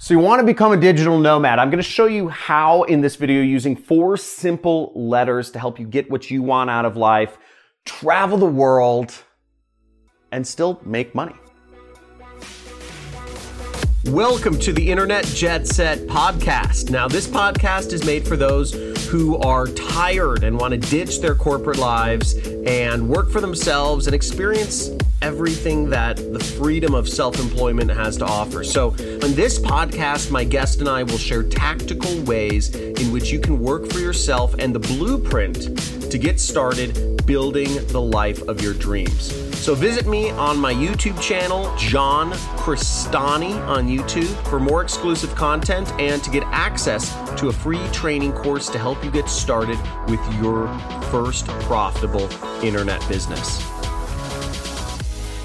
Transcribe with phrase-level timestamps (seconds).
[0.00, 1.58] So you want to become a digital nomad.
[1.58, 5.80] I'm going to show you how in this video using four simple letters to help
[5.80, 7.36] you get what you want out of life,
[7.84, 9.12] travel the world,
[10.30, 11.34] and still make money.
[14.04, 16.90] Welcome to the Internet Jet Set podcast.
[16.90, 18.74] Now, this podcast is made for those
[19.08, 24.14] who are tired and want to ditch their corporate lives and work for themselves and
[24.14, 24.90] experience
[25.22, 28.62] everything that the freedom of self employment has to offer.
[28.64, 33.40] So, on this podcast, my guest and I will share tactical ways in which you
[33.40, 38.74] can work for yourself and the blueprint to get started building the life of your
[38.74, 39.34] dreams.
[39.58, 45.92] So, visit me on my YouTube channel, John Crestani on YouTube, for more exclusive content
[45.98, 49.78] and to get access to a free training course to help you get started
[50.08, 50.68] with your
[51.10, 52.28] first profitable
[52.62, 53.77] internet business.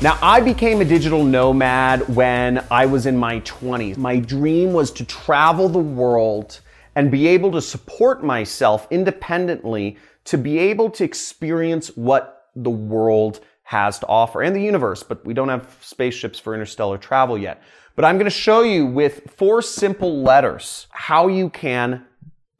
[0.03, 3.95] Now, I became a digital nomad when I was in my 20s.
[3.95, 6.59] My dream was to travel the world
[6.95, 13.39] and be able to support myself independently to be able to experience what the world
[13.64, 17.64] has to offer and the universe, but we don't have spaceships for interstellar travel yet.
[17.95, 22.05] But I'm going to show you with four simple letters how you can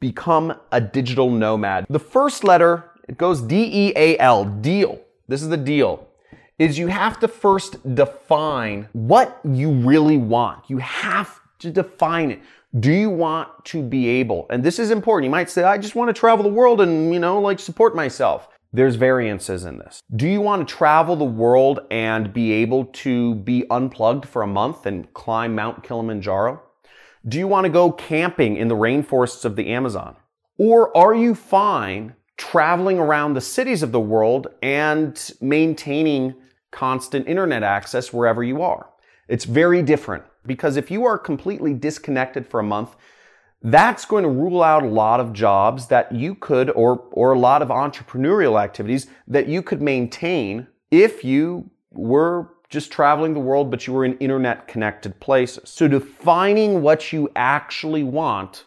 [0.00, 1.84] become a digital nomad.
[1.90, 4.98] The first letter, it goes D E A L, deal.
[5.28, 6.08] This is the deal
[6.58, 10.68] is you have to first define what you really want.
[10.68, 12.40] You have to define it.
[12.78, 15.24] Do you want to be able, and this is important.
[15.24, 17.94] You might say, I just want to travel the world and, you know, like support
[17.94, 18.48] myself.
[18.72, 20.00] There's variances in this.
[20.16, 24.48] Do you want to travel the world and be able to be unplugged for a
[24.48, 26.60] month and climb Mount Kilimanjaro?
[27.26, 30.16] Do you want to go camping in the rainforests of the Amazon?
[30.58, 36.34] Or are you fine traveling around the cities of the world and maintaining
[36.74, 38.90] constant internet access wherever you are.
[39.28, 42.96] It's very different because if you are completely disconnected for a month,
[43.62, 47.38] that's going to rule out a lot of jobs that you could or or a
[47.38, 53.70] lot of entrepreneurial activities that you could maintain if you were just traveling the world
[53.70, 55.70] but you were in internet connected places.
[55.70, 58.64] So defining what you actually want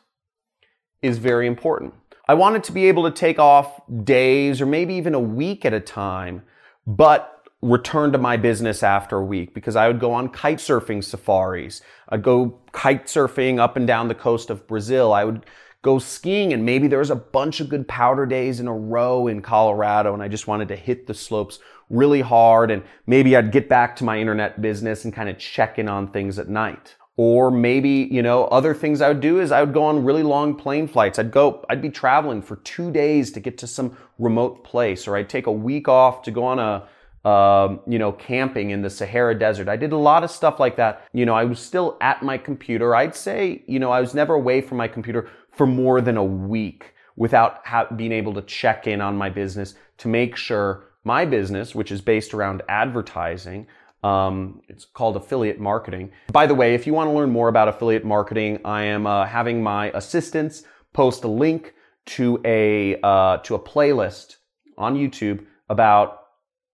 [1.04, 1.94] is very important.
[2.28, 5.74] I wanted to be able to take off days or maybe even a week at
[5.74, 6.42] a time,
[6.88, 11.04] but return to my business after a week because I would go on kite surfing
[11.04, 11.82] safaris.
[12.10, 15.12] I'd go kite surfing up and down the coast of Brazil.
[15.12, 15.46] I would
[15.82, 19.28] go skiing and maybe there was a bunch of good powder days in a row
[19.28, 21.60] in Colorado and I just wanted to hit the slopes
[21.90, 25.80] really hard and maybe I'd get back to my internet business and kind of check
[25.80, 26.96] in on things at night.
[27.20, 30.22] Or maybe, you know, other things I would do is I would go on really
[30.22, 31.18] long plane flights.
[31.18, 35.16] I'd go, I'd be traveling for two days to get to some remote place, or
[35.16, 36.88] I'd take a week off to go on a,
[37.28, 39.68] um, you know, camping in the Sahara Desert.
[39.68, 41.06] I did a lot of stuff like that.
[41.12, 42.96] You know, I was still at my computer.
[42.96, 46.24] I'd say, you know, I was never away from my computer for more than a
[46.24, 51.26] week without ha- being able to check in on my business to make sure my
[51.26, 53.68] business, which is based around advertising,
[54.04, 56.12] um, it's called affiliate marketing.
[56.32, 59.26] By the way, if you want to learn more about affiliate marketing, I am uh,
[59.26, 61.74] having my assistants post a link
[62.06, 64.38] to a uh, to a playlist
[64.78, 66.27] on YouTube about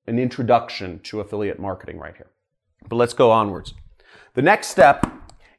[0.07, 2.31] an introduction to affiliate marketing right here.
[2.89, 3.73] But let's go onwards.
[4.33, 5.05] The next step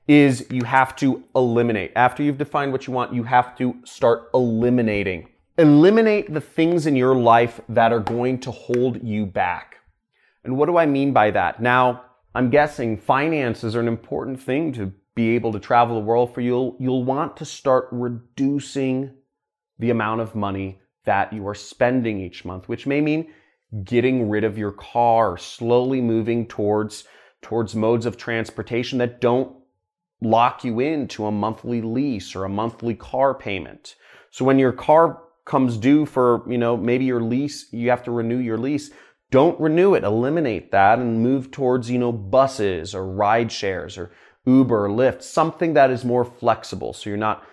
[0.06, 1.92] is you have to eliminate.
[1.96, 5.28] After you've defined what you want, you have to start eliminating.
[5.56, 9.76] Eliminate the things in your life that are going to hold you back.
[10.44, 11.62] And what do I mean by that?
[11.62, 12.04] Now,
[12.34, 16.40] I'm guessing finances are an important thing to be able to travel the world for
[16.40, 16.76] you.
[16.78, 19.12] You'll want to start reducing
[19.78, 23.32] the amount of money that you are spending each month, which may mean
[23.82, 27.04] getting rid of your car, slowly moving towards
[27.42, 29.54] towards modes of transportation that don't
[30.22, 33.96] lock you into a monthly lease or a monthly car payment.
[34.30, 38.10] So when your car comes due for, you know, maybe your lease, you have to
[38.10, 38.90] renew your lease,
[39.30, 44.10] don't renew it, eliminate that and move towards, you know, buses or ride shares or
[44.46, 47.44] Uber or Lyft, something that is more flexible so you're not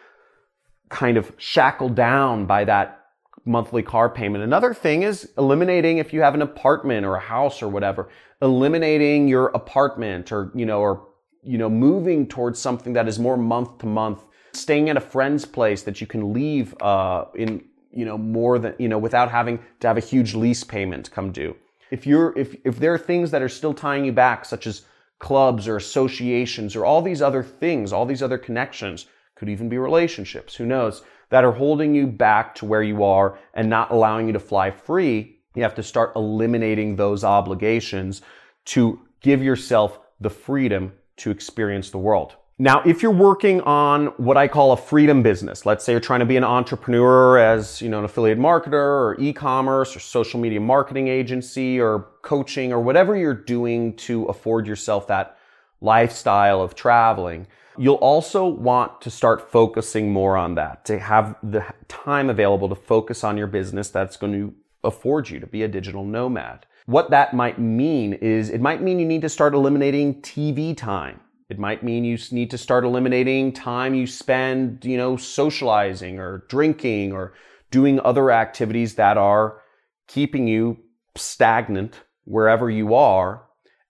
[0.90, 3.01] kind of shackled down by that
[3.46, 4.44] monthly car payment.
[4.44, 8.10] Another thing is eliminating if you have an apartment or a house or whatever,
[8.42, 11.08] eliminating your apartment or, you know, or,
[11.44, 14.24] you know, moving towards something that is more month to month,
[14.54, 18.76] staying at a friend's place that you can leave, uh, in, you know, more than,
[18.78, 21.56] you know, without having to have a huge lease payment come due.
[21.90, 24.84] If you're, if, if there are things that are still tying you back, such as
[25.20, 29.78] clubs or associations or all these other things, all these other connections, could even be
[29.78, 31.02] relationships, who knows?
[31.32, 34.70] That are holding you back to where you are and not allowing you to fly
[34.70, 38.22] free, you have to start eliminating those obligations
[38.66, 42.36] to give yourself the freedom to experience the world.
[42.60, 46.20] Now, if you're working on what I call a freedom business, let's say you're trying
[46.20, 50.60] to be an entrepreneur as, you know, an affiliate marketer or e-commerce or social media
[50.60, 55.38] marketing agency or coaching or whatever you're doing to afford yourself that
[55.80, 61.66] lifestyle of traveling, you'll also want to start focusing more on that, to have the
[61.88, 64.54] time available to focus on your business that's going to
[64.84, 66.66] afford you to be a digital nomad.
[66.86, 71.20] What that might mean is it might mean you need to start eliminating TV time.
[71.50, 76.46] It might mean you need to start eliminating time you spend, you know, socializing or
[76.48, 77.34] drinking or
[77.72, 79.62] doing other activities that are
[80.08, 80.78] keeping you
[81.16, 83.44] stagnant wherever you are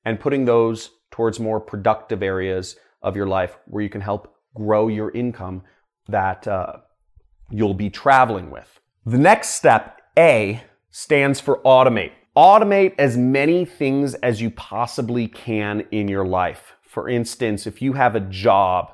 [0.05, 4.87] and putting those towards more productive areas of your life where you can help grow
[4.87, 5.63] your income
[6.07, 6.77] that uh,
[7.49, 8.79] you'll be traveling with.
[9.05, 10.61] The next step, A,
[10.91, 12.11] stands for automate.
[12.35, 16.73] Automate as many things as you possibly can in your life.
[16.83, 18.93] For instance, if you have a job,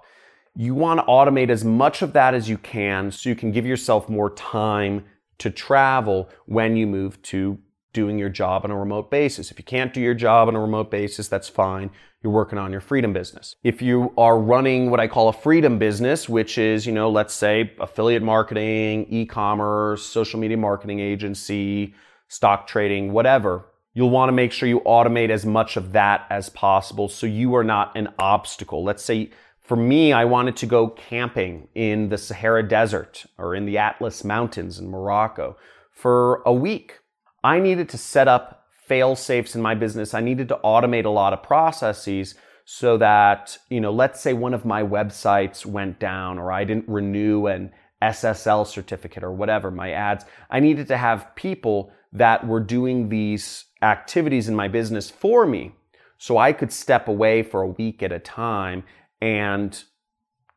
[0.56, 3.66] you want to automate as much of that as you can so you can give
[3.66, 5.06] yourself more time
[5.38, 7.60] to travel when you move to
[7.98, 9.50] doing your job on a remote basis.
[9.50, 11.90] If you can't do your job on a remote basis, that's fine.
[12.22, 13.56] You're working on your freedom business.
[13.64, 17.34] If you are running what I call a freedom business, which is, you know, let's
[17.34, 21.96] say affiliate marketing, e-commerce, social media marketing agency,
[22.28, 23.66] stock trading, whatever,
[23.96, 27.56] you'll want to make sure you automate as much of that as possible so you
[27.56, 28.84] are not an obstacle.
[28.84, 29.32] Let's say
[29.64, 34.24] for me, I wanted to go camping in the Sahara Desert or in the Atlas
[34.24, 35.58] Mountains in Morocco
[35.92, 37.00] for a week.
[37.44, 40.14] I needed to set up fail safes in my business.
[40.14, 42.36] I needed to automate a lot of processes
[42.66, 46.88] so that, you know, let's say one of my websites went down or I didn't
[46.88, 50.26] renew an SSL certificate or whatever, my ads.
[50.50, 55.74] I needed to have people that were doing these activities in my business for me
[56.18, 58.84] so I could step away for a week at a time
[59.22, 59.84] and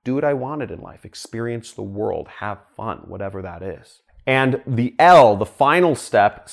[0.05, 4.01] do what I wanted in life, experience the world, have fun, whatever that is.
[4.31, 6.49] And the L, the final step,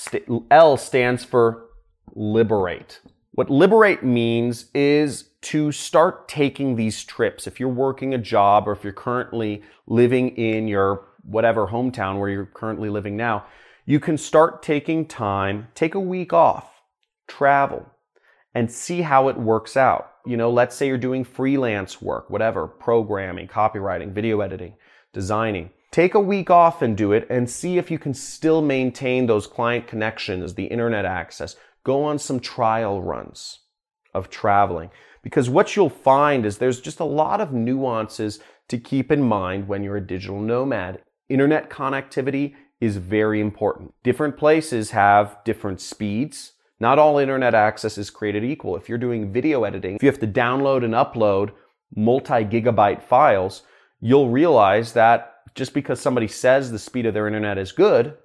[0.50, 1.68] L stands for
[2.16, 3.02] liberate.
[3.34, 7.46] What liberate means is to start taking these trips.
[7.46, 12.30] If you're working a job or if you're currently living in your whatever hometown where
[12.30, 13.46] you're currently living now,
[13.86, 16.82] you can start taking time, take a week off,
[17.28, 17.86] travel,
[18.56, 20.14] and see how it works out.
[20.26, 24.74] You know, let's say you're doing freelance work, whatever, programming, copywriting, video editing,
[25.14, 25.70] designing.
[25.98, 29.48] Take a week off and do it and see if you can still maintain those
[29.48, 31.56] client connections, the internet access.
[31.84, 33.62] Go on some trial runs
[34.14, 34.92] of traveling.
[35.24, 39.68] Because what you'll find is there's just a lot of nuances to keep in mind
[39.68, 41.02] when you're a digital nomad.
[41.30, 43.92] Internet connectivity is very important.
[44.04, 46.52] Different places have different speeds.
[46.80, 48.78] Not all internet access is created equal.
[48.78, 51.54] If you're doing video editing, if you have to download and upload
[51.96, 53.64] multi gigabyte files,
[54.00, 58.16] you'll realize that just because somebody says the speed of their internet is good,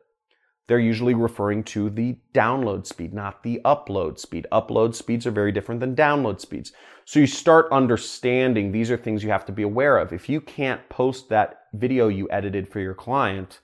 [0.69, 4.47] they're usually referring to the download speed, not the upload speed.
[4.53, 6.73] Upload speeds are very different than download speeds.
[7.07, 10.13] So you start understanding these are things you have to be aware of.
[10.13, 13.61] If you can't post that video you edited for your client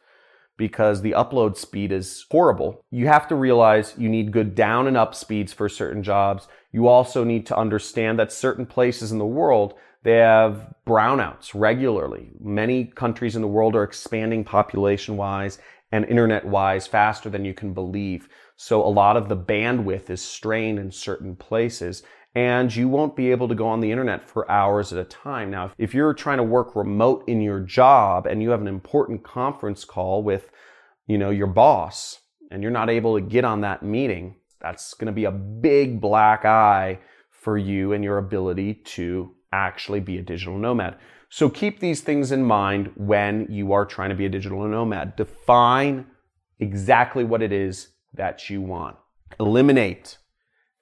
[0.57, 4.97] because the upload speed is horrible, you have to realize you need good down and
[4.97, 6.49] up speeds for certain jobs.
[6.73, 9.75] You also need to understand that certain places in the world
[10.09, 12.31] they have brownouts regularly.
[12.41, 15.59] Many countries in the world are expanding population wise
[15.93, 18.27] and internet wise faster than you can believe.
[18.57, 23.31] So a lot of the bandwidth is strained in certain places and you won't be
[23.31, 25.51] able to go on the internet for hours at a time.
[25.51, 29.25] Now, if you're trying to work remote in your job and you have an important
[29.25, 30.51] conference call with,
[31.07, 32.19] you know, your boss
[32.51, 36.01] and you're not able to get on that meeting, that's going to be a big
[36.01, 36.99] black eye
[37.31, 40.97] for you and your ability to actually be a digital nomad.
[41.31, 45.17] So keep these things in mind when you are trying to be a digital nomad.
[45.17, 46.07] Define
[46.59, 48.97] exactly what it is that you want.
[49.39, 50.19] Eliminate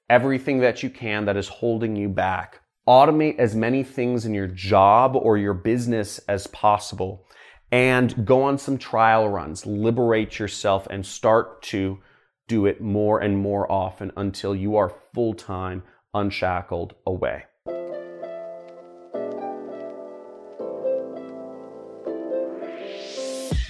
[0.09, 2.61] everything that you can that is holding you back.
[2.89, 7.27] Automate as many things in your job or your business as possible
[7.73, 9.67] and go on some trial runs.
[9.67, 11.99] Liberate yourself and start to
[12.47, 15.83] do it more and more often until you are full time
[16.15, 17.45] unshackled away.